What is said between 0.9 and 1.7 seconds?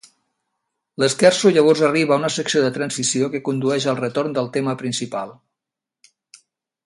L'scherzo